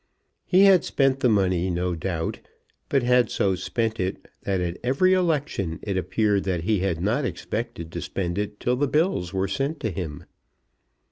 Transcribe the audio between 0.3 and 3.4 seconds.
He had spent the money no doubt, but had